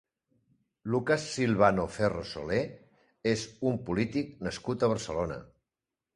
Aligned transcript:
Lucas 0.93 1.25
Silvano 1.33 1.85
Ferro 1.97 2.23
Solé 2.31 2.57
és 3.35 3.45
un 3.73 3.79
polític 3.91 4.35
nascut 4.49 4.89
a 4.89 4.93
Barcelona. 4.97 5.41